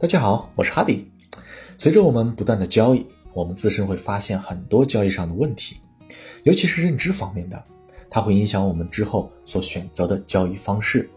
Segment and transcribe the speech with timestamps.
[0.00, 1.10] 大家好，我是哈迪。
[1.76, 3.04] 随着我们不断的交易，
[3.34, 5.78] 我们自身会发现很多交易上的问题，
[6.44, 7.60] 尤其是认知方面的，
[8.08, 11.10] 它会影响我们之后所选择的交易方式。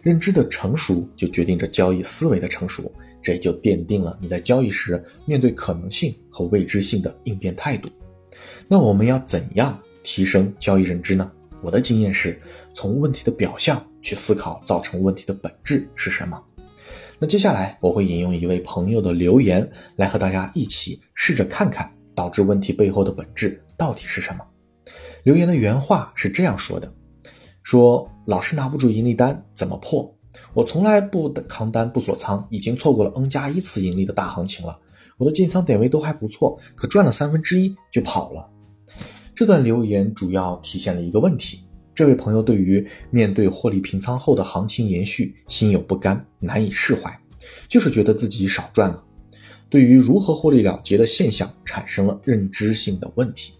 [0.00, 7.88] 认知的成熟就决定着交易思维的成熟，这也就奠定了你在交易时面对可能性和未知性的应变态度。
[8.68, 11.28] 那我们要怎样提升交易认知呢？
[11.62, 12.40] 我的经验是，
[12.72, 16.40] 从问题的表象去思考造成问题的本质是什么。
[17.22, 24.44] 那接下来我会引用一位朋友的留言，来和大家一起试着看看导致问题背后的本质到底是什么。
[25.22, 26.90] 留言的原话是这样说的
[27.62, 30.10] ：“说老是拿不住盈利单，怎么破？
[30.54, 34.78] 我从来不扛单不锁仓，已经错过了 N 加一次盈利的大行情了。
[35.18, 38.48] 我的进仓点位都还不错，可赚了三分之一就跑了。”
[39.36, 41.60] 这段留言主要体现了一个问题。
[42.00, 47.14] 这位朋友对于面对获利平仓后的行情延续心有不甘，难以释怀，
[47.68, 49.04] 就是觉得自己少赚了。
[49.68, 53.52] 对于如何获利了结的现象产生了认知性的问题。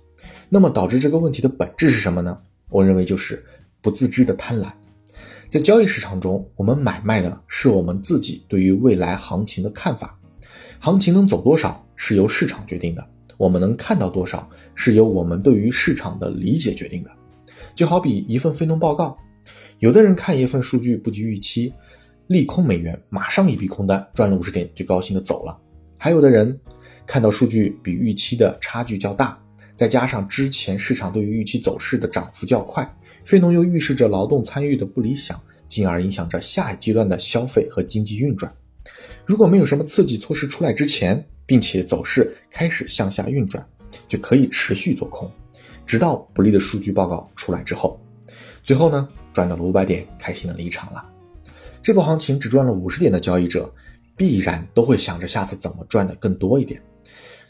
[0.49, 2.35] 那么导致这个问题的本质是什么呢？
[2.71, 3.45] 我认为就是
[3.83, 4.73] 不自知的贪婪。
[5.51, 10.19] 在交易市场中，我们买卖的是我们自己对于未来行情的看法。
[10.79, 17.11] 行情能走多少是由市场决定的，我们能看到多少是由我们对于市场的理解决定的。
[17.75, 19.17] 就好比一份非农报告，
[19.79, 21.73] 有的人看一份数据不及预期，
[22.27, 25.59] 利空美元，马上一笔空单赚了五十点就高兴的走了；
[25.97, 26.59] 还有的人
[27.07, 29.39] 看到数据比预期的差距较大，
[29.75, 32.89] 再加上之前市场对于预期走势的涨幅较快，
[33.25, 38.53] 非农又预示着劳动参与的不理想，进而影响着下一阶段的消费和经济运转。
[39.25, 43.65] 如果没有什么刺激措施出来之前，并且走势开始向下运转，
[44.07, 45.31] 就可以持续做空。
[45.91, 48.01] 直到不利的数据报告出来之后，
[48.63, 51.05] 最后呢赚到了五百点，开心的离场了。
[51.83, 53.75] 这波行情只赚了五十点的交易者，
[54.17, 56.81] 必然都会想着下次怎么赚的更多一点。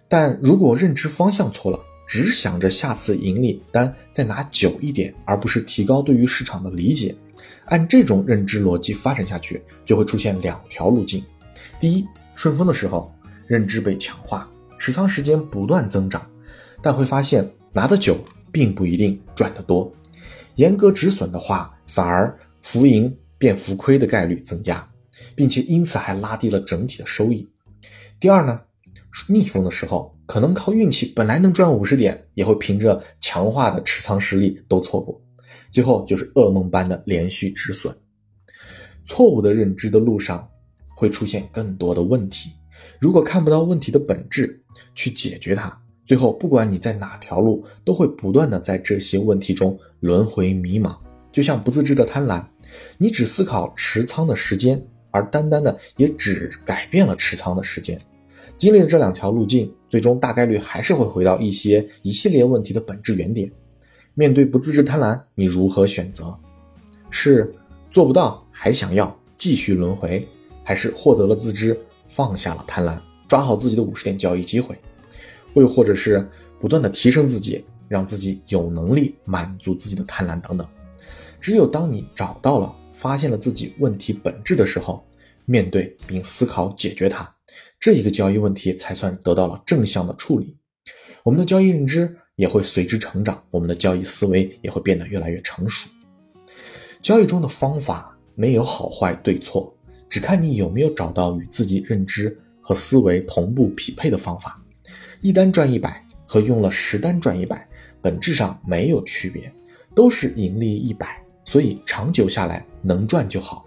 [0.08, 1.78] 但如果认知方向错了，
[2.08, 7.14] 只想着下次盈利单再拿久一点，而不是提高对于市场的理解，
[7.66, 11.22] 按这种认知逻辑发展下去，就会出现两条路径：
[11.78, 13.12] 第一，顺风的时候
[13.46, 14.48] 认知被强化，
[14.78, 16.26] 持仓时间不断增长，
[16.80, 17.46] 但会发现。
[17.72, 18.16] 拿得久
[18.52, 19.92] 并不一定赚得多，
[20.56, 24.86] 严格止损的话，反而浮盈变浮亏的概率增加，
[25.34, 27.48] 并且因此还拉低了整体的收益。
[28.18, 28.60] 第二呢，
[29.28, 35.20] 逆风的时候可能靠运气，本来能赚五十点，也会凭着强化的持仓实力都错过，
[35.72, 37.96] 最后就是噩梦般的连续止损。
[39.06, 40.48] 错误的认知的路上
[40.94, 42.50] 会出现更多的问题，
[43.00, 44.62] 如果看不到问题的本质，
[44.94, 45.80] 去解决它。
[46.10, 50.96] 最后，不管你在哪条路，都会不断的在这些问题中轮回迷茫，
[51.30, 52.42] 就像不自知的贪婪。
[52.98, 57.96] 你只思考持仓的时间，而单单的也只改变了持仓的时间。
[58.58, 63.48] 经历了这两条路径，最终大概率还是会回到一些一系列问题的本质原点。
[64.14, 66.36] 面对不自知贪婪，你如何选择？
[67.10, 67.54] 是
[67.92, 70.26] 做不到还想要继续轮回，
[70.64, 71.78] 还是获得了自知，
[72.08, 74.76] 放下了贪婪，抓好自己的五十点交易机会？
[75.54, 76.26] 又或者是
[76.58, 80.66] 不断的提升自己，让自己有能力满足自己的贪婪等等。
[81.40, 85.02] 只有当你找到了、发现了自己问题本质的时候，
[85.46, 87.28] 面对并思考解决它，
[87.80, 90.56] 这一个交易问题才算得到了正向的处理。
[91.24, 95.88] 我们的交易认知也会随之成长，我们的交易思维也会变得越来越成熟。
[97.02, 99.74] 交易中的方法没有好坏对错，
[100.08, 104.62] 只看你有没有找到与自己认知和思维同步匹配的方法。
[105.20, 107.66] 一单赚一百和用了十单赚一百，
[108.00, 109.52] 本质上没有区别，
[109.94, 113.66] 都是盈利一百，所以长久下来能赚就好。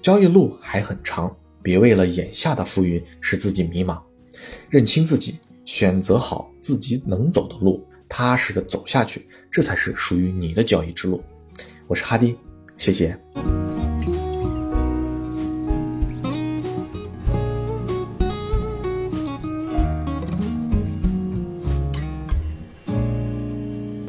[0.00, 4.00] 交易路还很长，别为了眼下的浮云使自己迷茫，
[4.70, 11.20] 认清自己，选择好自己能走的路，踏实的走下去，这才是属于你的交易之路。
[11.88, 12.36] 我是哈迪，
[12.76, 13.18] 谢谢。